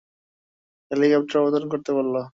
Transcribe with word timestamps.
Helicopter 0.91 1.37
অবতরণ 1.41 1.67
করতে 1.73 1.91
বলো। 1.97 2.21